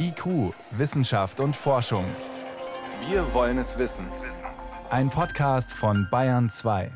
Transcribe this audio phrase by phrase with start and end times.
[0.00, 2.04] IQ, Wissenschaft und Forschung.
[3.08, 4.06] Wir wollen es wissen.
[4.90, 6.90] Ein Podcast von Bayern 2.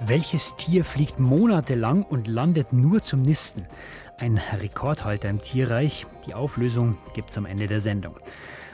[0.00, 3.66] Welches Tier fliegt monatelang und landet nur zum Nisten?
[4.18, 6.06] Ein Rekordhalter im Tierreich.
[6.26, 8.16] Die Auflösung gibt's am Ende der Sendung.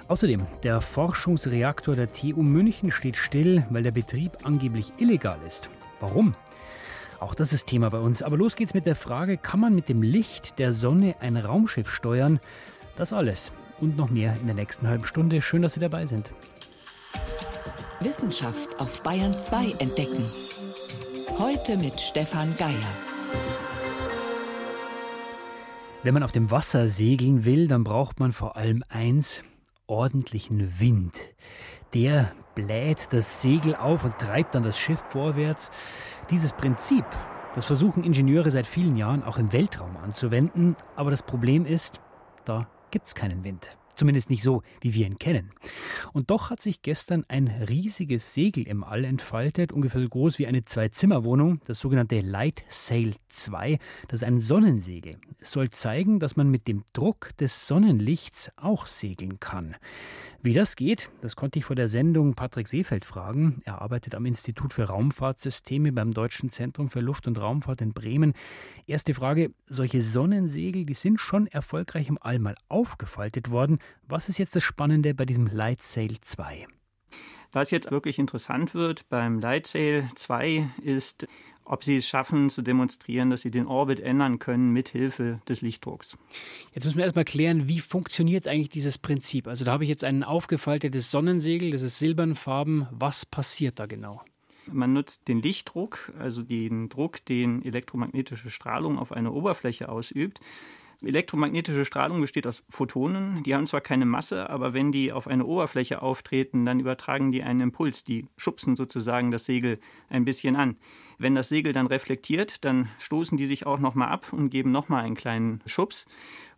[0.09, 5.71] Außerdem, der Forschungsreaktor der TU München steht still, weil der Betrieb angeblich illegal ist.
[6.01, 6.35] Warum?
[7.23, 8.21] Auch das ist Thema bei uns.
[8.25, 11.89] Aber los geht's mit der Frage, kann man mit dem Licht der Sonne ein Raumschiff
[11.89, 12.41] steuern?
[12.97, 15.41] Das alles und noch mehr in der nächsten halben Stunde.
[15.41, 16.33] Schön, dass Sie dabei sind.
[18.01, 20.25] Wissenschaft auf Bayern 2 entdecken.
[21.39, 22.75] Heute mit Stefan Geier.
[26.03, 29.45] Wenn man auf dem Wasser segeln will, dann braucht man vor allem eins,
[29.87, 31.15] ordentlichen Wind.
[31.95, 35.71] Der bläht das Segel auf und treibt dann das Schiff vorwärts.
[36.31, 37.05] Dieses Prinzip,
[37.55, 42.01] das versuchen Ingenieure seit vielen Jahren auch im Weltraum anzuwenden, aber das Problem ist,
[42.45, 43.77] da gibt es keinen Wind.
[43.97, 45.51] Zumindest nicht so, wie wir ihn kennen.
[46.13, 50.47] Und doch hat sich gestern ein riesiges Segel im All entfaltet, ungefähr so groß wie
[50.47, 53.79] eine Zwei-Zimmer-Wohnung, das sogenannte Light Sail 2.
[54.09, 55.19] Das ist ein Sonnensegel.
[55.41, 59.77] Es soll zeigen, dass man mit dem Druck des Sonnenlichts auch segeln kann.
[60.45, 63.63] Wie das geht, das konnte ich vor der Sendung Patrick Seefeld fragen.
[63.65, 68.33] Er arbeitet am Institut für Raumfahrtsysteme beim Deutschen Zentrum für Luft- und Raumfahrt in Bremen.
[68.89, 73.79] Erste Frage, solche Sonnensegel, die sind schon erfolgreich im All mal aufgefaltet worden.
[74.09, 76.67] Was ist jetzt das Spannende bei diesem Light Sail 2?
[77.53, 81.27] Was jetzt wirklich interessant wird beim Light Sail 2 ist,
[81.65, 85.61] ob sie es schaffen zu demonstrieren, dass sie den Orbit ändern können mit Hilfe des
[85.61, 86.17] Lichtdrucks.
[86.75, 89.47] Jetzt müssen wir erstmal klären, wie funktioniert eigentlich dieses Prinzip?
[89.47, 92.89] Also da habe ich jetzt ein aufgefaltetes Sonnensegel, das ist silbernfarben.
[92.91, 94.23] Was passiert da genau?
[94.67, 100.41] Man nutzt den Lichtdruck, also den Druck, den elektromagnetische Strahlung auf eine Oberfläche ausübt,
[101.05, 103.43] Elektromagnetische Strahlung besteht aus Photonen.
[103.43, 107.43] Die haben zwar keine Masse, aber wenn die auf eine Oberfläche auftreten, dann übertragen die
[107.43, 108.05] einen Impuls.
[108.05, 110.77] Die schubsen sozusagen das Segel ein bisschen an.
[111.19, 115.05] Wenn das Segel dann reflektiert, dann stoßen die sich auch nochmal ab und geben nochmal
[115.05, 116.07] einen kleinen Schubs.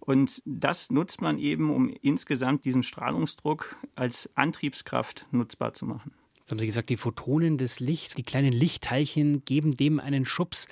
[0.00, 6.12] Und das nutzt man eben, um insgesamt diesen Strahlungsdruck als Antriebskraft nutzbar zu machen.
[6.38, 10.69] Jetzt haben Sie gesagt, die Photonen des Lichts, die kleinen Lichtteilchen geben dem einen Schubs.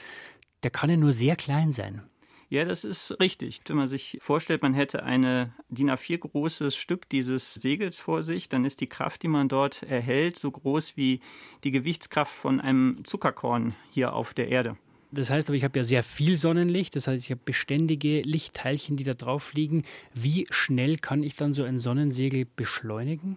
[0.63, 2.03] Der kann ja nur sehr klein sein.
[2.53, 3.63] Ja, das ist richtig.
[3.67, 8.51] Wenn man sich vorstellt, man hätte eine DIN A4 großes Stück dieses Segels vor sich,
[8.51, 11.21] dann ist die Kraft, die man dort erhält, so groß wie
[11.65, 14.77] die Gewichtskraft von einem Zuckerkorn hier auf der Erde.
[15.13, 18.99] Das heißt aber, ich habe ja sehr viel Sonnenlicht, das heißt, ich habe beständige Lichtteilchen,
[18.99, 19.85] die da drauf fliegen.
[20.13, 23.37] Wie schnell kann ich dann so ein Sonnensegel beschleunigen?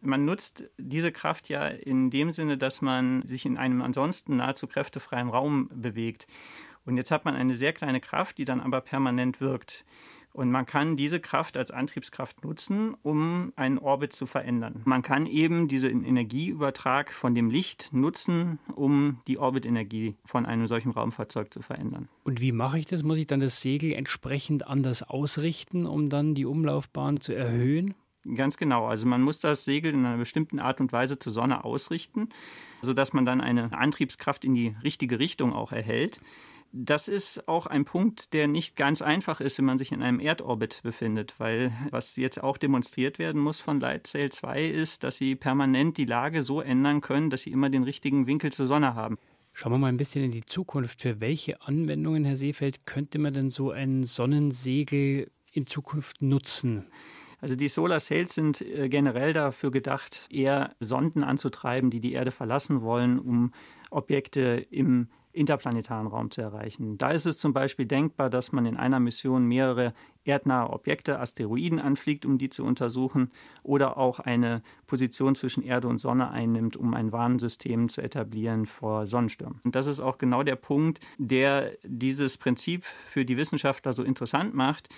[0.00, 4.68] Man nutzt diese Kraft ja in dem Sinne, dass man sich in einem ansonsten nahezu
[4.68, 6.28] kräftefreien Raum bewegt.
[6.86, 9.84] Und jetzt hat man eine sehr kleine Kraft, die dann aber permanent wirkt.
[10.34, 14.82] Und man kann diese Kraft als Antriebskraft nutzen, um einen Orbit zu verändern.
[14.84, 20.90] Man kann eben diesen Energieübertrag von dem Licht nutzen, um die Orbitenergie von einem solchen
[20.90, 22.08] Raumfahrzeug zu verändern.
[22.24, 23.04] Und wie mache ich das?
[23.04, 27.94] Muss ich dann das Segel entsprechend anders ausrichten, um dann die Umlaufbahn zu erhöhen?
[28.34, 28.86] Ganz genau.
[28.86, 32.30] Also man muss das Segel in einer bestimmten Art und Weise zur Sonne ausrichten,
[32.82, 36.20] sodass man dann eine Antriebskraft in die richtige Richtung auch erhält.
[36.76, 40.18] Das ist auch ein Punkt, der nicht ganz einfach ist, wenn man sich in einem
[40.18, 45.16] Erdorbit befindet, weil was jetzt auch demonstriert werden muss von Light Sail 2 ist, dass
[45.16, 48.96] sie permanent die Lage so ändern können, dass sie immer den richtigen Winkel zur Sonne
[48.96, 49.18] haben.
[49.52, 51.00] Schauen wir mal ein bisschen in die Zukunft.
[51.00, 56.86] Für welche Anwendungen, Herr Seefeld, könnte man denn so ein Sonnensegel in Zukunft nutzen?
[57.40, 62.32] Also die Solar Sails sind äh, generell dafür gedacht, eher Sonden anzutreiben, die die Erde
[62.32, 63.52] verlassen wollen, um
[63.90, 66.96] Objekte im interplanetaren Raum zu erreichen.
[66.96, 69.92] Da ist es zum Beispiel denkbar, dass man in einer Mission mehrere
[70.24, 73.30] erdnahe Objekte, Asteroiden anfliegt, um die zu untersuchen,
[73.62, 79.06] oder auch eine Position zwischen Erde und Sonne einnimmt, um ein Warnsystem zu etablieren vor
[79.06, 79.60] Sonnenstürmen.
[79.64, 84.54] Und das ist auch genau der Punkt, der dieses Prinzip für die Wissenschaftler so interessant
[84.54, 84.88] macht.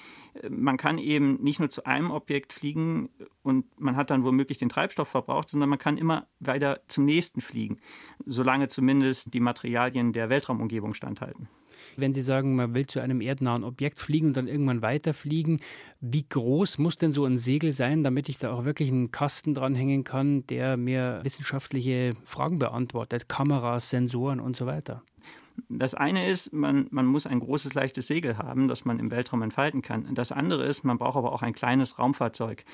[0.49, 3.09] Man kann eben nicht nur zu einem Objekt fliegen
[3.43, 7.41] und man hat dann womöglich den Treibstoff verbraucht, sondern man kann immer weiter zum nächsten
[7.41, 7.79] fliegen,
[8.27, 11.49] solange zumindest die Materialien der Weltraumumgebung standhalten.
[11.97, 15.61] Wenn Sie sagen, man will zu einem erdnahen Objekt fliegen und dann irgendwann weiterfliegen,
[16.01, 19.55] wie groß muss denn so ein Segel sein, damit ich da auch wirklich einen Kasten
[19.55, 25.03] dranhängen kann, der mir wissenschaftliche Fragen beantwortet, Kameras, Sensoren und so weiter?
[25.69, 29.43] Das eine ist, man, man muss ein großes, leichtes Segel haben, das man im Weltraum
[29.43, 30.15] entfalten kann.
[30.15, 32.65] Das andere ist, man braucht aber auch ein kleines Raumfahrzeug.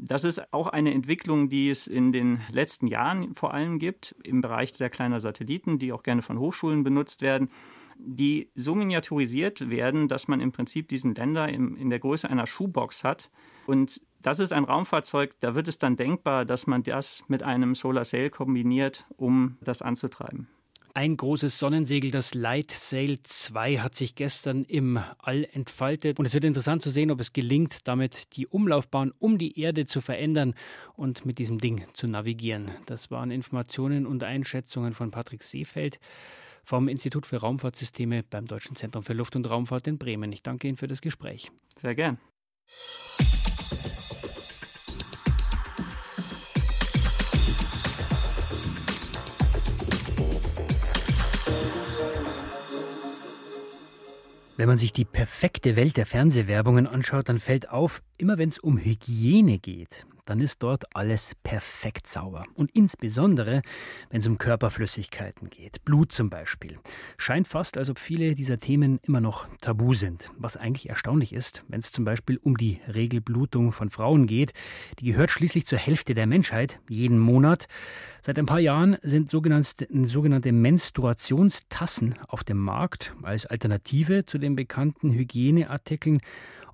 [0.00, 4.40] Das ist auch eine Entwicklung, die es in den letzten Jahren vor allem gibt, im
[4.40, 7.50] Bereich sehr kleiner Satelliten, die auch gerne von Hochschulen benutzt werden.
[7.98, 12.46] Die so miniaturisiert werden, dass man im Prinzip diesen Länder in, in der Größe einer
[12.46, 13.30] Schuhbox hat.
[13.66, 17.74] Und das ist ein Raumfahrzeug, da wird es dann denkbar, dass man das mit einem
[17.74, 20.48] Solar Sail kombiniert, um das anzutreiben.
[20.94, 26.18] Ein großes Sonnensegel, das Light Sail 2, hat sich gestern im All entfaltet.
[26.18, 29.86] Und es wird interessant zu sehen, ob es gelingt, damit die Umlaufbahn um die Erde
[29.86, 30.54] zu verändern
[30.96, 32.72] und mit diesem Ding zu navigieren.
[32.86, 36.00] Das waren Informationen und Einschätzungen von Patrick Seefeld
[36.68, 40.30] vom Institut für Raumfahrtsysteme beim Deutschen Zentrum für Luft- und Raumfahrt in Bremen.
[40.32, 41.50] Ich danke Ihnen für das Gespräch.
[41.74, 42.18] Sehr gern.
[54.58, 58.58] Wenn man sich die perfekte Welt der Fernsehwerbungen anschaut, dann fällt auf, immer wenn es
[58.58, 62.44] um Hygiene geht, dann ist dort alles perfekt sauber.
[62.54, 63.62] Und insbesondere,
[64.10, 66.78] wenn es um Körperflüssigkeiten geht, Blut zum Beispiel,
[67.16, 70.28] scheint fast, als ob viele dieser Themen immer noch tabu sind.
[70.36, 74.52] Was eigentlich erstaunlich ist, wenn es zum Beispiel um die Regelblutung von Frauen geht.
[74.98, 77.66] Die gehört schließlich zur Hälfte der Menschheit, jeden Monat.
[78.20, 84.56] Seit ein paar Jahren sind sogenannte, sogenannte Menstruationstassen auf dem Markt als Alternative zu den
[84.56, 86.20] bekannten Hygieneartikeln.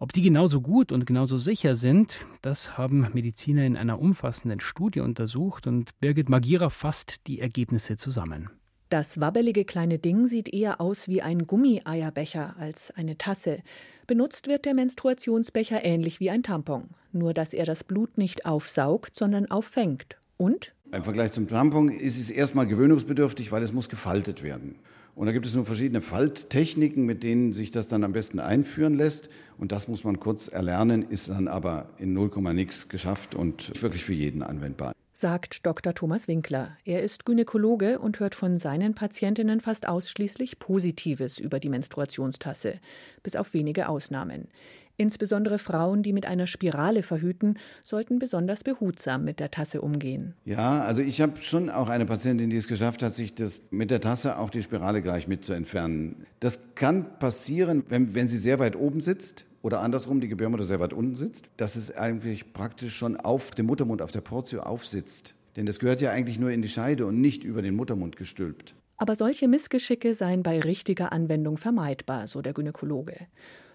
[0.00, 5.00] Ob die genauso gut und genauso sicher sind, das haben Mediziner in einer umfassenden Studie
[5.00, 8.50] untersucht und Birgit Magira fasst die Ergebnisse zusammen.
[8.90, 13.62] Das wabbelige kleine Ding sieht eher aus wie ein Gummieierbecher als eine Tasse.
[14.06, 19.16] Benutzt wird der Menstruationsbecher ähnlich wie ein Tampon, nur dass er das Blut nicht aufsaugt,
[19.16, 20.18] sondern auffängt.
[20.36, 20.74] Und?
[20.92, 24.76] Im Vergleich zum Tampon ist es erstmal gewöhnungsbedürftig, weil es muss gefaltet werden.
[25.14, 28.94] Und da gibt es nur verschiedene Falttechniken, mit denen sich das dann am besten einführen
[28.94, 29.28] lässt.
[29.58, 34.04] Und das muss man kurz erlernen, ist dann aber in 0, nix geschafft und wirklich
[34.04, 34.92] für jeden anwendbar.
[35.16, 35.94] Sagt Dr.
[35.94, 36.76] Thomas Winkler.
[36.84, 42.80] Er ist Gynäkologe und hört von seinen Patientinnen fast ausschließlich Positives über die Menstruationstasse,
[43.22, 44.48] bis auf wenige Ausnahmen.
[44.96, 50.34] Insbesondere Frauen, die mit einer Spirale verhüten, sollten besonders behutsam mit der Tasse umgehen.
[50.44, 53.90] Ja, also ich habe schon auch eine Patientin, die es geschafft hat, sich das mit
[53.90, 56.26] der Tasse auch die Spirale gleich mit zu entfernen.
[56.38, 60.78] Das kann passieren, wenn, wenn sie sehr weit oben sitzt oder andersrum die Gebärmutter sehr
[60.78, 65.34] weit unten sitzt, dass es eigentlich praktisch schon auf dem Muttermund, auf der Portio aufsitzt.
[65.56, 68.74] Denn das gehört ja eigentlich nur in die Scheide und nicht über den Muttermund gestülpt.
[68.96, 73.16] Aber solche Missgeschicke seien bei richtiger Anwendung vermeidbar, so der Gynäkologe.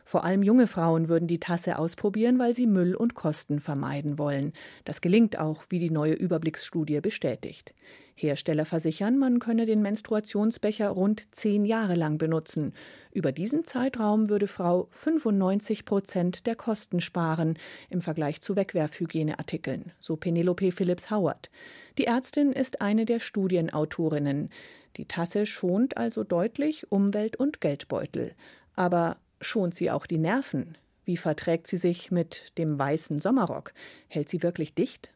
[0.09, 4.53] Vor allem junge Frauen würden die Tasse ausprobieren, weil sie Müll und Kosten vermeiden wollen.
[4.83, 7.75] Das gelingt auch, wie die neue Überblicksstudie bestätigt.
[8.15, 12.73] Hersteller versichern, man könne den Menstruationsbecher rund zehn Jahre lang benutzen.
[13.11, 17.59] Über diesen Zeitraum würde Frau 95 Prozent der Kosten sparen
[17.91, 21.51] im Vergleich zu Wegwerfhygieneartikeln, so Penelope Phillips Howard.
[21.99, 24.49] Die Ärztin ist eine der Studienautorinnen.
[24.97, 28.33] Die Tasse schont also deutlich Umwelt und Geldbeutel.
[28.75, 30.77] Aber Schont sie auch die Nerven?
[31.05, 33.73] Wie verträgt sie sich mit dem weißen Sommerrock?
[34.07, 35.11] Hält sie wirklich dicht?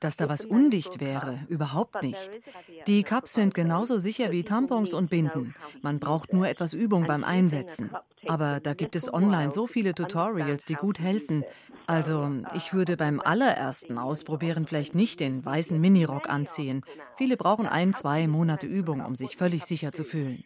[0.00, 2.40] Dass da was undicht wäre, überhaupt nicht.
[2.86, 5.54] Die Cups sind genauso sicher wie Tampons und Binden.
[5.82, 7.90] Man braucht nur etwas Übung beim Einsetzen.
[8.26, 11.44] Aber da gibt es online so viele Tutorials, die gut helfen.
[11.86, 16.82] Also, ich würde beim allerersten Ausprobieren vielleicht nicht den weißen Minirock anziehen.
[17.16, 20.44] Viele brauchen ein, zwei Monate Übung, um sich völlig sicher zu fühlen.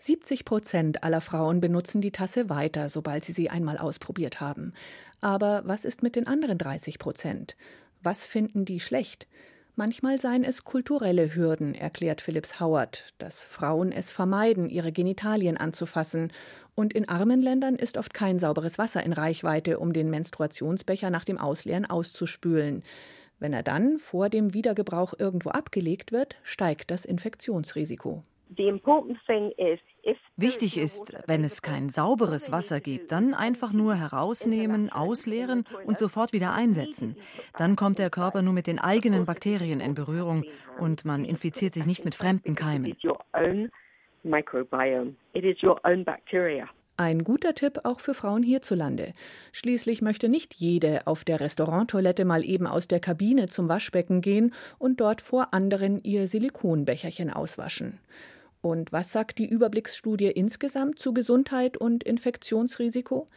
[0.00, 4.72] 70 Prozent aller Frauen benutzen die Tasse weiter, sobald sie sie einmal ausprobiert haben.
[5.20, 7.56] Aber was ist mit den anderen 30 Prozent?
[8.02, 9.26] Was finden die schlecht?
[9.74, 16.32] Manchmal seien es kulturelle Hürden, erklärt Philipps Howard, dass Frauen es vermeiden, ihre Genitalien anzufassen.
[16.74, 21.24] Und in armen Ländern ist oft kein sauberes Wasser in Reichweite, um den Menstruationsbecher nach
[21.24, 22.82] dem Ausleeren auszuspülen.
[23.40, 28.24] Wenn er dann vor dem Wiedergebrauch irgendwo abgelegt wird, steigt das Infektionsrisiko.
[30.36, 36.32] Wichtig ist, wenn es kein sauberes Wasser gibt, dann einfach nur herausnehmen, ausleeren und sofort
[36.32, 37.16] wieder einsetzen.
[37.56, 40.44] Dann kommt der Körper nur mit den eigenen Bakterien in Berührung
[40.78, 42.96] und man infiziert sich nicht mit fremden Keimen.
[47.00, 49.12] Ein guter Tipp auch für Frauen hierzulande.
[49.52, 54.52] Schließlich möchte nicht jede auf der Restauranttoilette mal eben aus der Kabine zum Waschbecken gehen
[54.78, 58.00] und dort vor anderen ihr Silikonbecherchen auswaschen.
[58.60, 63.28] Und was sagt die Überblicksstudie insgesamt zu Gesundheit und Infektionsrisiko?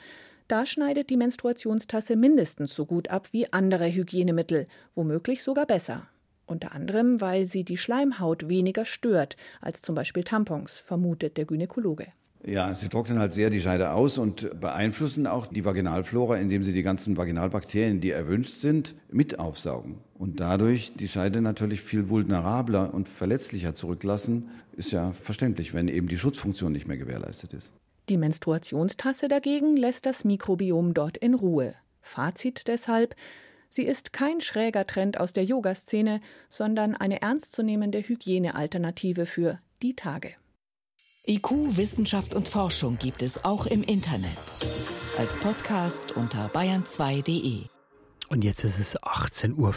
[0.48, 6.08] Da schneidet die Menstruationstasse mindestens so gut ab wie andere Hygienemittel, womöglich sogar besser.
[6.46, 12.08] Unter anderem, weil sie die Schleimhaut weniger stört als zum Beispiel Tampons, vermutet der Gynäkologe.
[12.46, 16.74] Ja, sie trocknen halt sehr die Scheide aus und beeinflussen auch die Vaginalflora, indem sie
[16.74, 20.00] die ganzen Vaginalbakterien, die erwünscht sind, mit aufsaugen.
[20.18, 26.08] Und dadurch die Scheide natürlich viel vulnerabler und verletzlicher zurücklassen, ist ja verständlich, wenn eben
[26.08, 27.74] die Schutzfunktion nicht mehr gewährleistet ist.
[28.10, 31.76] Die Menstruationstasse dagegen lässt das Mikrobiom dort in Ruhe.
[32.02, 33.16] Fazit deshalb,
[33.70, 36.20] sie ist kein schräger Trend aus der Yoga-Szene,
[36.50, 40.34] sondern eine ernstzunehmende Hygienealternative für die Tage.
[41.28, 44.38] IQ, Wissenschaft und Forschung gibt es auch im Internet.
[45.20, 47.66] Als Podcast unter bayern2.de.
[48.30, 49.72] Und jetzt ist es 18.15 Uhr.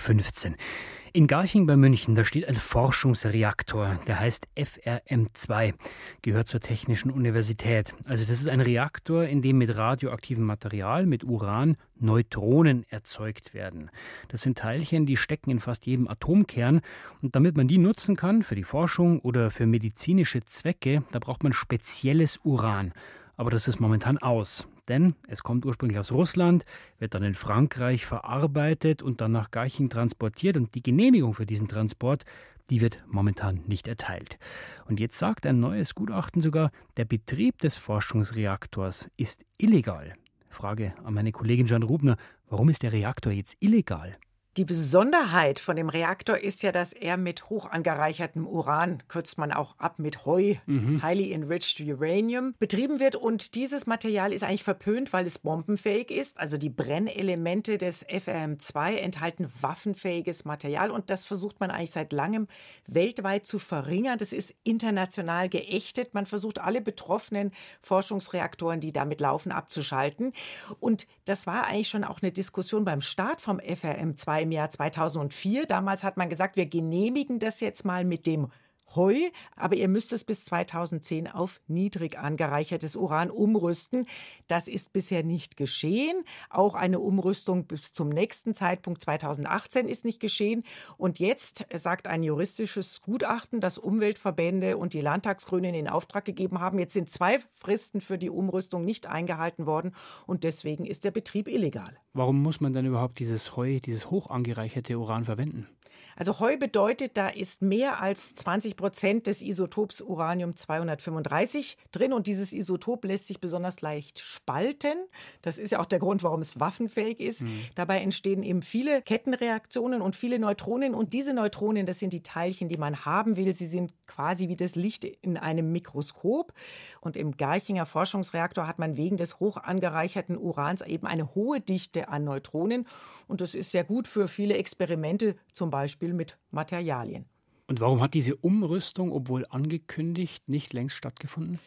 [1.17, 5.75] In Garching bei München, da steht ein Forschungsreaktor, der heißt FRM2,
[6.23, 7.95] gehört zur Technischen Universität.
[8.05, 13.93] Also das ist ein Reaktor, in dem mit radioaktivem Material, mit Uran, Neutronen erzeugt werden.
[14.27, 16.81] Das sind Teilchen, die stecken in fast jedem Atomkern.
[17.23, 21.45] Und damit man die nutzen kann für die Forschung oder für medizinische Zwecke, da braucht
[21.45, 22.93] man spezielles Uran.
[23.37, 24.67] Aber das ist momentan aus.
[24.89, 26.65] Denn es kommt ursprünglich aus Russland,
[26.99, 30.57] wird dann in Frankreich verarbeitet und dann nach Garching transportiert.
[30.57, 32.25] Und die Genehmigung für diesen Transport,
[32.71, 34.39] die wird momentan nicht erteilt.
[34.87, 40.15] Und jetzt sagt ein neues Gutachten sogar, der Betrieb des Forschungsreaktors ist illegal.
[40.49, 42.17] Frage an meine Kollegin Jan Rubner,
[42.49, 44.17] warum ist der Reaktor jetzt illegal?
[44.57, 49.51] Die Besonderheit von dem Reaktor ist ja, dass er mit hoch angereichertem Uran, kürzt man
[49.51, 51.03] auch ab mit Heu, mhm.
[51.03, 53.17] highly enriched uranium, betrieben wird.
[53.17, 56.39] Und dieses Material ist eigentlich verpönt, weil es bombenfähig ist.
[56.39, 60.93] Also die Brennelemente des FRM2 enthalten waffenfähiges Material.
[60.93, 62.47] Und das versucht man eigentlich seit langem
[62.87, 64.19] weltweit zu verringern.
[64.19, 66.15] Das ist international geächtet.
[66.15, 67.51] Man versucht alle betroffenen
[67.83, 70.33] Forschungsreaktoren, die damit laufen, abzuschalten.
[70.79, 75.67] Und das war eigentlich schon auch eine Diskussion beim Start vom FRM2 im Jahr 2004.
[75.67, 78.49] Damals hat man gesagt, wir genehmigen das jetzt mal mit dem
[78.97, 79.15] Heu,
[79.57, 84.07] aber ihr müsst es bis 2010 auf niedrig angereichertes Uran umrüsten.
[84.47, 86.25] Das ist bisher nicht geschehen.
[86.51, 90.65] Auch eine Umrüstung bis zum nächsten Zeitpunkt 2018 ist nicht geschehen.
[90.97, 96.79] Und jetzt sagt ein juristisches Gutachten, das Umweltverbände und die Landtagsgrünen in Auftrag gegeben haben.
[96.79, 99.95] Jetzt sind zwei Fristen für die Umrüstung nicht eingehalten worden
[100.27, 101.97] und deswegen ist der Betrieb illegal.
[102.13, 105.69] Warum muss man dann überhaupt dieses Heu, dieses hoch angereicherte Uran verwenden?
[106.17, 112.27] Also Heu bedeutet, da ist mehr als 20 Prozent des Isotops Uranium 235 drin und
[112.27, 114.99] dieses Isotop lässt sich besonders leicht spalten.
[115.43, 117.43] Das ist ja auch der Grund, warum es waffenfähig ist.
[117.43, 117.61] Mhm.
[117.75, 122.69] Dabei entstehen eben viele Kettenreaktionen und viele Neutronen und diese Neutronen, das sind die Teilchen,
[122.69, 123.53] die man haben will.
[123.55, 126.53] Sie sind quasi wie das Licht in einem Mikroskop
[127.01, 132.09] und im Garchinger Forschungsreaktor hat man wegen des hoch angereicherten Urans eben eine hohe Dichte
[132.09, 132.87] an Neutronen
[133.27, 137.27] und das ist sehr gut für viele Experimente, zum Beispiel mit Materialien.
[137.67, 141.61] Und warum hat diese Umrüstung, obwohl angekündigt, nicht längst stattgefunden?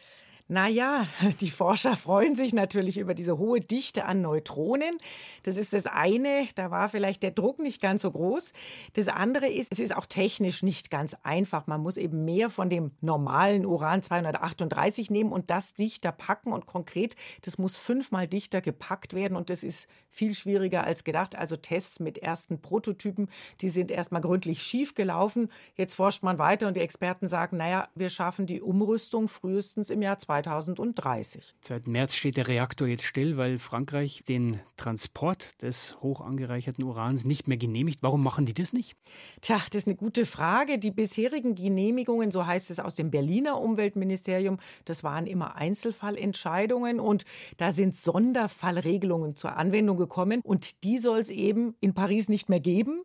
[0.50, 1.06] Naja,
[1.42, 4.96] die Forscher freuen sich natürlich über diese hohe Dichte an Neutronen.
[5.42, 8.54] Das ist das eine, da war vielleicht der Druck nicht ganz so groß.
[8.94, 11.66] Das andere ist, es ist auch technisch nicht ganz einfach.
[11.66, 16.52] Man muss eben mehr von dem normalen Uran 238 nehmen und das dichter packen.
[16.52, 21.36] Und konkret, das muss fünfmal dichter gepackt werden und das ist viel schwieriger als gedacht.
[21.36, 23.28] Also Tests mit ersten Prototypen,
[23.60, 25.52] die sind erstmal gründlich schief gelaufen.
[25.74, 30.00] Jetzt forscht man weiter und die Experten sagen, naja, wir schaffen die Umrüstung frühestens im
[30.00, 30.37] Jahr 2020.
[30.42, 31.54] 2030.
[31.60, 37.24] Seit März steht der Reaktor jetzt still, weil Frankreich den Transport des hoch angereicherten Urans
[37.24, 38.02] nicht mehr genehmigt.
[38.02, 38.96] Warum machen die das nicht?
[39.40, 40.78] Tja, das ist eine gute Frage.
[40.78, 47.24] Die bisherigen Genehmigungen, so heißt es aus dem Berliner Umweltministerium, das waren immer Einzelfallentscheidungen und
[47.56, 52.60] da sind Sonderfallregelungen zur Anwendung gekommen und die soll es eben in Paris nicht mehr
[52.60, 53.02] geben.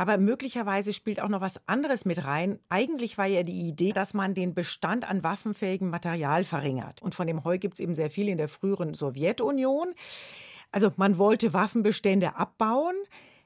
[0.00, 2.58] Aber möglicherweise spielt auch noch was anderes mit rein.
[2.70, 7.02] Eigentlich war ja die Idee, dass man den Bestand an waffenfähigem Material verringert.
[7.02, 9.92] Und von dem Heu gibt es eben sehr viel in der früheren Sowjetunion.
[10.72, 12.94] Also man wollte Waffenbestände abbauen.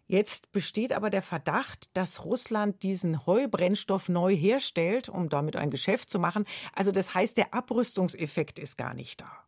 [0.07, 6.09] Jetzt besteht aber der Verdacht, dass Russland diesen Heubrennstoff neu herstellt, um damit ein Geschäft
[6.09, 6.45] zu machen.
[6.73, 9.44] Also das heißt, der Abrüstungseffekt ist gar nicht da.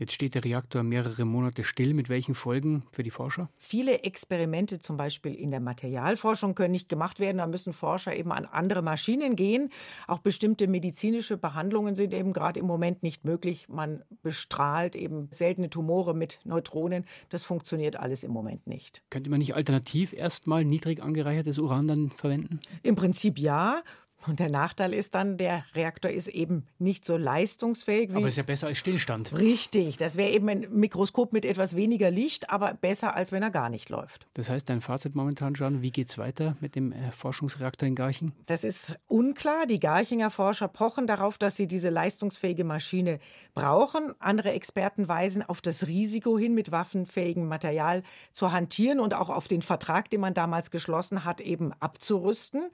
[0.00, 1.92] Jetzt steht der Reaktor mehrere Monate still.
[1.92, 3.50] Mit welchen Folgen für die Forscher?
[3.58, 7.36] Viele Experimente, zum Beispiel in der Materialforschung, können nicht gemacht werden.
[7.36, 9.68] Da müssen Forscher eben an andere Maschinen gehen.
[10.06, 13.68] Auch bestimmte medizinische Behandlungen sind eben gerade im Moment nicht möglich.
[13.68, 17.04] Man bestrahlt eben seltene Tumore mit Neutronen.
[17.28, 19.02] Das funktioniert alles im Moment nicht.
[19.10, 22.60] Könnte man nicht alternativ erstmal niedrig angereichertes Uran dann verwenden?
[22.82, 23.82] Im Prinzip ja.
[24.26, 28.16] Und der Nachteil ist dann, der Reaktor ist eben nicht so leistungsfähig wie.
[28.16, 29.32] Aber ist ja besser als Stillstand.
[29.32, 29.96] Richtig.
[29.96, 33.70] Das wäre eben ein Mikroskop mit etwas weniger Licht, aber besser, als wenn er gar
[33.70, 34.26] nicht läuft.
[34.34, 37.94] Das heißt, dein Fazit momentan, Jean, wie geht es weiter mit dem äh, Forschungsreaktor in
[37.94, 38.32] Garching?
[38.46, 39.66] Das ist unklar.
[39.66, 43.20] Die Garchinger Forscher pochen darauf, dass sie diese leistungsfähige Maschine
[43.54, 44.14] brauchen.
[44.18, 49.48] Andere Experten weisen auf das Risiko hin, mit waffenfähigem Material zu hantieren und auch auf
[49.48, 52.70] den Vertrag, den man damals geschlossen hat, eben abzurüsten.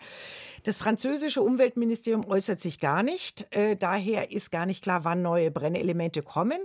[0.64, 3.46] Das französische Umweltministerium äußert sich gar nicht.
[3.50, 6.58] Äh, daher ist gar nicht klar, wann neue Brennelemente kommen.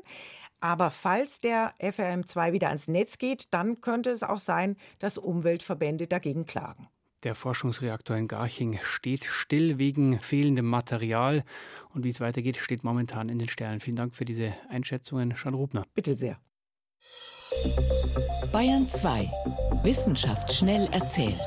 [0.59, 6.07] Aber falls der FRM2 wieder ans Netz geht, dann könnte es auch sein, dass Umweltverbände
[6.07, 6.87] dagegen klagen.
[7.23, 11.43] Der Forschungsreaktor in Garching steht still wegen fehlendem Material.
[11.93, 13.79] Und wie es weitergeht, steht momentan in den Sternen.
[13.79, 15.85] Vielen Dank für diese Einschätzungen, Jean Rubner.
[15.93, 16.39] Bitte sehr.
[18.51, 19.29] Bayern 2.
[19.83, 21.37] Wissenschaft schnell erzählt.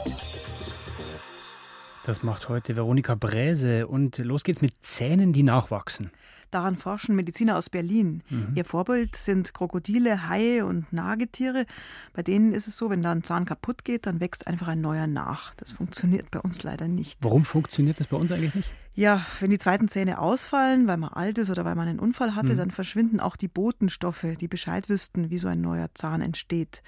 [2.07, 6.11] Das macht heute Veronika Bräse und los geht's mit Zähnen, die nachwachsen.
[6.51, 8.23] Daran forschen Mediziner aus Berlin.
[8.29, 8.53] Mhm.
[8.55, 11.65] Ihr Vorbild sind Krokodile, Haie und Nagetiere.
[12.13, 14.83] Bei denen ist es so, wenn da ein Zahn kaputt geht, dann wächst einfach ein
[14.83, 15.55] neuer nach.
[15.55, 17.19] Das funktioniert bei uns leider nicht.
[17.23, 18.71] Warum funktioniert das bei uns eigentlich nicht?
[18.97, 22.37] Ja, wenn die zweiten Zähne ausfallen, weil man alt ist oder weil man einen Unfall
[22.37, 22.59] hatte, mhm.
[22.59, 26.83] dann verschwinden auch die Botenstoffe, die Bescheid wüssten, wie so ein neuer Zahn entsteht.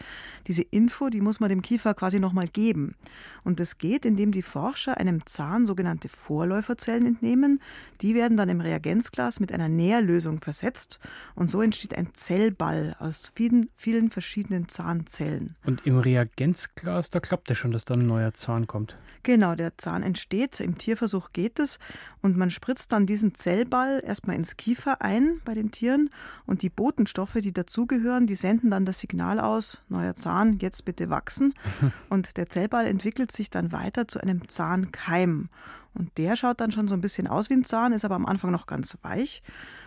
[0.47, 2.95] Diese Info, die muss man dem Kiefer quasi nochmal geben.
[3.43, 7.61] Und das geht, indem die Forscher einem Zahn sogenannte Vorläuferzellen entnehmen.
[8.03, 11.01] Die werden dann im Reagenzglas mit einer Nährlösung versetzt
[11.35, 15.57] und so entsteht ein Zellball aus vielen, vielen verschiedenen Zahnzellen.
[15.65, 18.97] Und im Reagenzglas, da klappt es schon, dass dann ein neuer Zahn kommt.
[19.25, 20.61] Genau, der Zahn entsteht.
[20.61, 21.81] Im Tierversuch geht es.
[22.23, 26.11] Und man spritzt dann diesen Zellball erstmal ins Kiefer ein bei den Tieren.
[26.47, 31.11] Und die Botenstoffe, die dazugehören, die senden dann das Signal aus, neuer Zahn, jetzt bitte
[31.11, 31.55] wachsen.
[32.09, 35.49] Und der Zellball entwickelt sich dann weiter zu einem Zahnkeim.
[35.95, 38.27] Und der schaut dann schon so ein bisschen aus wie ein Zahn, ist aber am
[38.27, 39.43] Anfang noch ganz weich.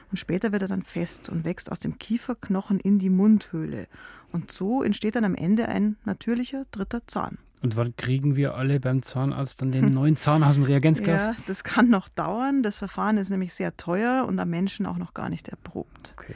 [0.10, 3.88] Und später wird er dann fest und wächst aus dem Kieferknochen in die Mundhöhle.
[4.32, 7.38] Und so entsteht dann am Ende ein natürlicher dritter Zahn.
[7.62, 11.22] Und wann kriegen wir alle beim Zahnarzt dann den neuen Zahn aus dem Reagenzglas?
[11.22, 12.64] Ja, das kann noch dauern.
[12.64, 16.14] Das Verfahren ist nämlich sehr teuer und am Menschen auch noch gar nicht erprobt.
[16.18, 16.36] Okay.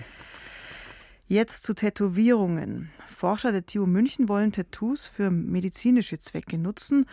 [1.33, 2.91] Jetzt zu Tätowierungen.
[3.09, 7.05] Forscher der TU München wollen Tattoos für medizinische Zwecke nutzen.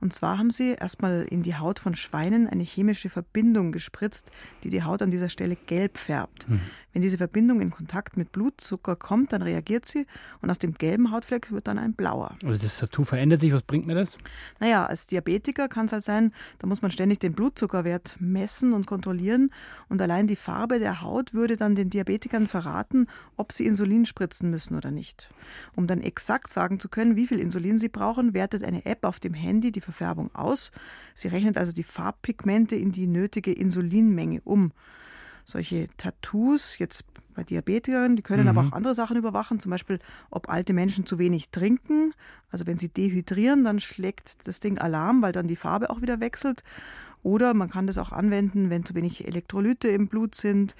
[0.00, 4.32] Und zwar haben sie erstmal in die Haut von Schweinen eine chemische Verbindung gespritzt,
[4.64, 6.48] die die Haut an dieser Stelle gelb färbt.
[6.48, 6.60] Mhm.
[6.98, 10.06] Wenn diese Verbindung in Kontakt mit Blutzucker kommt, dann reagiert sie
[10.40, 12.34] und aus dem gelben Hautfleck wird dann ein blauer.
[12.44, 14.18] Also das Tattoo verändert sich, was bringt mir das?
[14.58, 18.86] Naja, als Diabetiker kann es halt sein, da muss man ständig den Blutzuckerwert messen und
[18.86, 19.50] kontrollieren
[19.88, 24.50] und allein die Farbe der Haut würde dann den Diabetikern verraten, ob sie Insulin spritzen
[24.50, 25.30] müssen oder nicht.
[25.76, 29.20] Um dann exakt sagen zu können, wie viel Insulin sie brauchen, wertet eine App auf
[29.20, 30.72] dem Handy die Verfärbung aus.
[31.14, 34.72] Sie rechnet also die Farbpigmente in die nötige Insulinmenge um
[35.44, 37.04] solche Tattoos, jetzt
[37.34, 38.48] bei Diabetikern, die können mhm.
[38.48, 40.00] aber auch andere Sachen überwachen, zum Beispiel,
[40.30, 42.12] ob alte Menschen zu wenig trinken.
[42.50, 46.18] Also wenn sie dehydrieren, dann schlägt das Ding Alarm, weil dann die Farbe auch wieder
[46.20, 46.64] wechselt.
[47.22, 50.74] Oder man kann das auch anwenden, wenn zu wenig Elektrolyte im Blut sind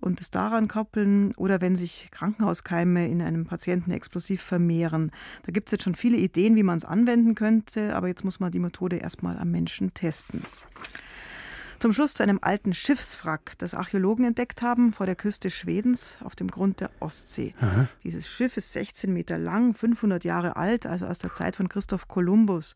[0.00, 5.10] und es daran koppeln oder wenn sich Krankenhauskeime in einem Patienten explosiv vermehren.
[5.44, 8.40] Da gibt es jetzt schon viele Ideen, wie man es anwenden könnte, aber jetzt muss
[8.40, 10.42] man die Methode erstmal am Menschen testen.
[11.86, 16.34] Zum Schluss zu einem alten Schiffswrack, das Archäologen entdeckt haben vor der Küste Schwedens auf
[16.34, 17.54] dem Grund der Ostsee.
[17.60, 17.86] Aha.
[18.02, 22.08] Dieses Schiff ist 16 Meter lang, 500 Jahre alt, also aus der Zeit von Christoph
[22.08, 22.74] Kolumbus.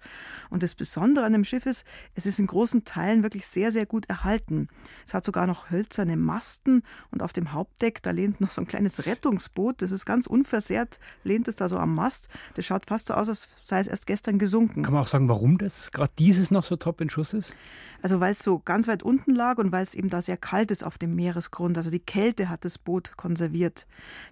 [0.48, 3.84] Und das Besondere an dem Schiff ist, es ist in großen Teilen wirklich sehr, sehr
[3.84, 4.68] gut erhalten.
[5.04, 8.68] Es hat sogar noch hölzerne Masten und auf dem Hauptdeck, da lehnt noch so ein
[8.68, 9.82] kleines Rettungsboot.
[9.82, 12.28] Das ist ganz unversehrt, lehnt es da so am Mast.
[12.54, 14.84] Das schaut fast so aus, als sei es erst gestern gesunken.
[14.84, 17.56] Kann man auch sagen, warum das gerade dieses noch so top in Schuss ist?
[18.02, 20.70] Also weil es so ganz weit unten lag und weil es eben da sehr kalt
[20.70, 21.76] ist auf dem Meeresgrund.
[21.76, 23.86] Also die Kälte hat das Boot konserviert.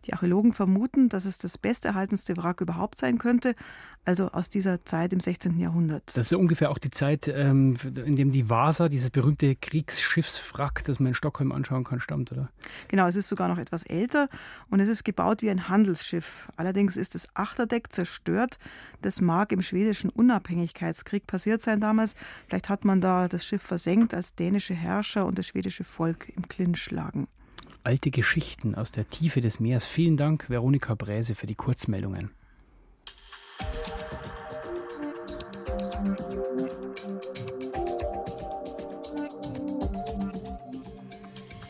[0.07, 3.55] Die Archäologen vermuten, dass es das besterhaltenste Wrack überhaupt sein könnte,
[4.05, 5.59] also aus dieser Zeit im 16.
[5.59, 6.17] Jahrhundert.
[6.17, 10.83] Das ist ja ungefähr auch die Zeit, ähm, in dem die Vasa, dieses berühmte Kriegsschiffswrack,
[10.85, 12.49] das man in Stockholm anschauen kann, stammt, oder?
[12.89, 14.29] Genau, es ist sogar noch etwas älter
[14.71, 16.49] und es ist gebaut wie ein Handelsschiff.
[16.57, 18.59] Allerdings ist das Achterdeck zerstört.
[19.03, 22.15] Das mag im schwedischen Unabhängigkeitskrieg passiert sein damals.
[22.49, 26.49] Vielleicht hat man da das Schiff versenkt, als dänische Herrscher und das schwedische Volk im
[26.49, 27.29] Clinch lagen.
[27.83, 29.85] Alte Geschichten aus der Tiefe des Meeres.
[29.85, 32.31] Vielen Dank, Veronika Bräse, für die Kurzmeldungen.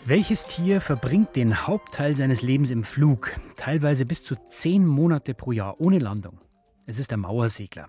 [0.04, 5.50] Welches Tier verbringt den Hauptteil seines Lebens im Flug, teilweise bis zu zehn Monate pro
[5.50, 6.40] Jahr ohne Landung?
[6.86, 7.88] Es ist der Mauersegler.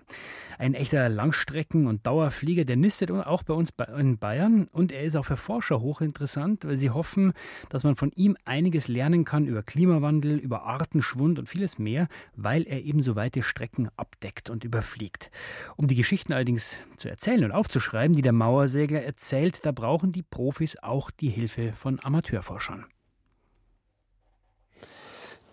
[0.60, 4.66] Ein echter Langstrecken- und Dauerflieger, der nistet auch bei uns in Bayern.
[4.72, 7.32] Und er ist auch für Forscher hochinteressant, weil sie hoffen,
[7.70, 12.64] dass man von ihm einiges lernen kann über Klimawandel, über Artenschwund und vieles mehr, weil
[12.64, 15.30] er eben so weite Strecken abdeckt und überfliegt.
[15.78, 20.22] Um die Geschichten allerdings zu erzählen und aufzuschreiben, die der Mauersegler erzählt, da brauchen die
[20.22, 22.84] Profis auch die Hilfe von Amateurforschern.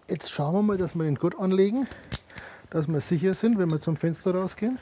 [0.10, 1.88] Jetzt schauen wir mal, dass wir den Gurt anlegen
[2.70, 4.80] dass wir sicher sind, wenn wir zum Fenster rausgehen.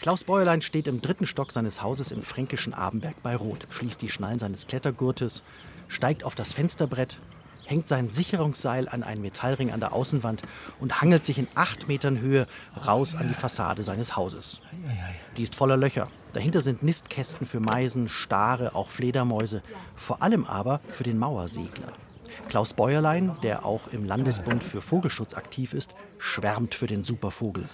[0.00, 4.10] Klaus Bäuerlein steht im dritten Stock seines Hauses im fränkischen Abenberg bei Rot, schließt die
[4.10, 5.42] Schnallen seines Klettergurtes,
[5.88, 7.18] steigt auf das Fensterbrett,
[7.64, 10.42] hängt sein Sicherungsseil an einen Metallring an der Außenwand
[10.80, 12.46] und hangelt sich in acht Metern Höhe
[12.86, 14.60] raus an die Fassade seines Hauses.
[15.36, 16.10] Die ist voller Löcher.
[16.34, 19.62] Dahinter sind Nistkästen für Meisen, Stare, auch Fledermäuse,
[19.96, 21.92] vor allem aber für den Mauersegler.
[22.48, 27.68] Klaus Bäuerlein, der auch im Landesbund für Vogelschutz aktiv ist, schwärmt für den Supervogel.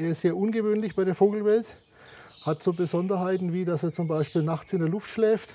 [0.00, 1.66] Er ist sehr ungewöhnlich bei der Vogelwelt,
[2.46, 5.50] hat so Besonderheiten wie, dass er zum Beispiel nachts in der Luft schläft.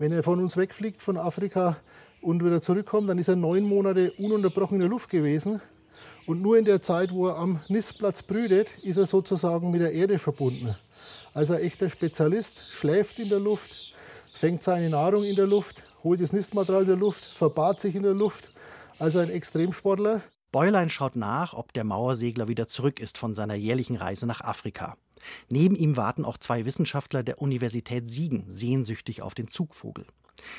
[0.00, 1.76] Wenn er von uns wegfliegt, von Afrika
[2.20, 5.60] und wieder zurückkommt, dann ist er neun Monate ununterbrochen in der Luft gewesen.
[6.26, 9.92] Und nur in der Zeit, wo er am Nistplatz brütet, ist er sozusagen mit der
[9.92, 10.74] Erde verbunden.
[11.32, 13.94] Also ein echter Spezialist, schläft in der Luft,
[14.34, 18.02] fängt seine Nahrung in der Luft, holt das Nistmaterial in der Luft, verbahrt sich in
[18.02, 18.44] der Luft.
[18.98, 20.22] Also ein Extremsportler.
[20.50, 24.96] Bäulein schaut nach, ob der Mauersegler wieder zurück ist von seiner jährlichen Reise nach Afrika.
[25.50, 30.06] Neben ihm warten auch zwei Wissenschaftler der Universität Siegen sehnsüchtig auf den Zugvogel.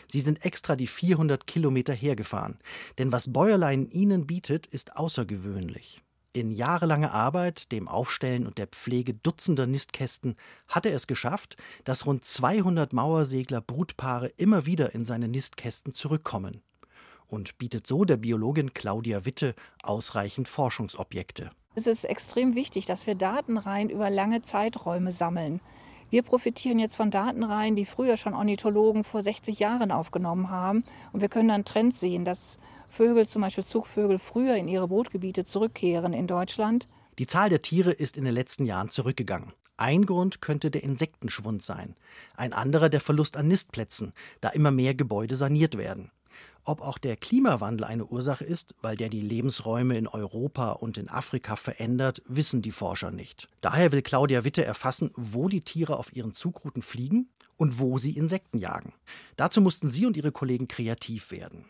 [0.07, 2.59] Sie sind extra die 400 Kilometer hergefahren,
[2.99, 6.03] denn was Bäuerlein ihnen bietet, ist außergewöhnlich.
[6.33, 10.35] In jahrelanger Arbeit, dem Aufstellen und der Pflege dutzender Nistkästen
[10.67, 16.61] hat er es geschafft, dass rund 200 Mauersegler Brutpaare immer wieder in seine Nistkästen zurückkommen
[17.29, 21.51] und bietet so der Biologin Claudia Witte ausreichend Forschungsobjekte.
[21.75, 25.61] Es ist extrem wichtig, dass wir Datenreihen über lange Zeiträume sammeln.
[26.09, 30.83] Wir profitieren jetzt von Datenreihen, die früher schon Ornithologen vor 60 Jahren aufgenommen haben.
[31.13, 32.57] Und wir können dann Trends sehen, dass
[32.89, 36.87] Vögel, zum Beispiel Zugvögel, früher in ihre Brutgebiete zurückkehren in Deutschland.
[37.19, 39.53] Die Zahl der Tiere ist in den letzten Jahren zurückgegangen.
[39.77, 41.95] Ein Grund könnte der Insektenschwund sein,
[42.35, 44.11] ein anderer der Verlust an Nistplätzen,
[44.41, 46.11] da immer mehr Gebäude saniert werden.
[46.63, 51.09] Ob auch der Klimawandel eine Ursache ist, weil der die Lebensräume in Europa und in
[51.09, 53.47] Afrika verändert, wissen die Forscher nicht.
[53.61, 58.11] Daher will Claudia Witte erfassen, wo die Tiere auf ihren Zugrouten fliegen und wo sie
[58.11, 58.93] Insekten jagen.
[59.35, 61.65] Dazu mussten sie und ihre Kollegen kreativ werden.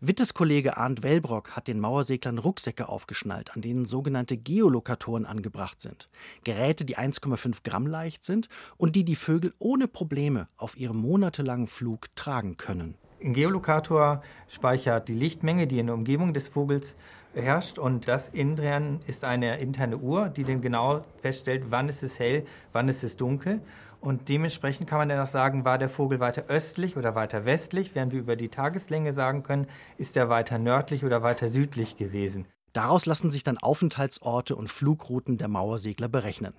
[0.00, 6.08] Wittes Kollege Arndt Wellbrock hat den Mauerseglern Rucksäcke aufgeschnallt, an denen sogenannte Geolokatoren angebracht sind.
[6.44, 11.68] Geräte, die 1,5 Gramm leicht sind und die die Vögel ohne Probleme auf ihrem monatelangen
[11.68, 12.96] Flug tragen können.
[13.22, 16.94] Ein Geolokator speichert die Lichtmenge, die in der Umgebung des Vogels
[17.34, 22.18] herrscht und das intern ist eine interne Uhr, die dann genau feststellt, wann ist es
[22.18, 23.60] hell, wann ist es dunkel
[24.00, 27.94] und dementsprechend kann man dann auch sagen, war der Vogel weiter östlich oder weiter westlich,
[27.94, 32.46] während wir über die Tageslänge sagen können, ist er weiter nördlich oder weiter südlich gewesen.
[32.72, 36.54] Daraus lassen sich dann Aufenthaltsorte und Flugrouten der Mauersegler berechnen.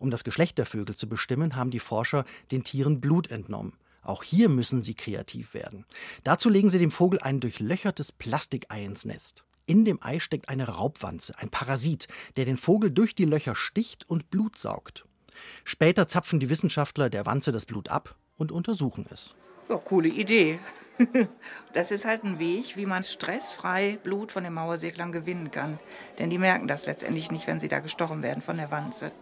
[0.00, 3.74] Um das Geschlecht der Vögel zu bestimmen, haben die Forscher den Tieren Blut entnommen.
[4.02, 5.84] Auch hier müssen sie kreativ werden.
[6.24, 9.44] Dazu legen sie dem Vogel ein durchlöchertes Plastikei ins Nest.
[9.66, 14.08] In dem Ei steckt eine Raubwanze, ein Parasit, der den Vogel durch die Löcher sticht
[14.08, 15.04] und Blut saugt.
[15.64, 19.34] Später zapfen die Wissenschaftler der Wanze das Blut ab und untersuchen es.
[19.68, 20.58] Ja, coole Idee.
[21.72, 25.78] Das ist halt ein Weg, wie man stressfrei Blut von den Mauerseglern gewinnen kann.
[26.18, 29.12] Denn die merken das letztendlich nicht, wenn sie da gestochen werden von der Wanze.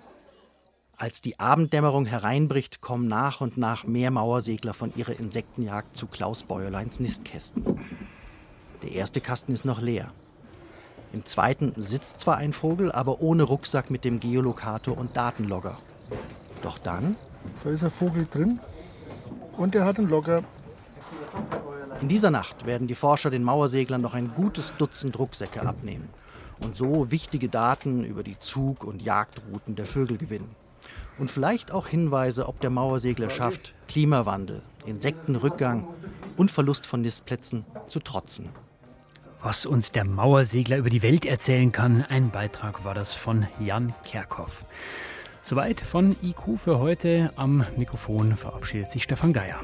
[1.00, 6.42] Als die Abenddämmerung hereinbricht, kommen nach und nach mehr Mauersegler von ihrer Insektenjagd zu Klaus
[6.42, 7.78] Bäuerleins Nistkästen.
[8.82, 10.12] Der erste Kasten ist noch leer.
[11.12, 15.78] Im zweiten sitzt zwar ein Vogel, aber ohne Rucksack mit dem Geolokator und Datenlogger.
[16.62, 17.14] Doch dann.
[17.62, 18.58] Da ist ein Vogel drin
[19.56, 20.42] und er hat einen Logger.
[22.00, 26.08] In dieser Nacht werden die Forscher den Mauerseglern noch ein gutes Dutzend Rucksäcke abnehmen
[26.58, 30.56] und so wichtige Daten über die Zug- und Jagdrouten der Vögel gewinnen.
[31.18, 35.86] Und vielleicht auch Hinweise, ob der Mauersegler schafft, Klimawandel, Insektenrückgang
[36.36, 38.48] und Verlust von Nistplätzen zu trotzen.
[39.42, 43.94] Was uns der Mauersegler über die Welt erzählen kann, ein Beitrag war das von Jan
[44.04, 44.64] Kerkhoff.
[45.42, 47.32] Soweit von IQ für heute.
[47.36, 49.60] Am Mikrofon verabschiedet sich Stefan Geier.